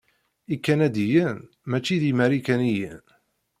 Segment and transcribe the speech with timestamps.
[0.55, 1.37] Ikanadiyen
[1.69, 3.03] maci d imarikaniyen.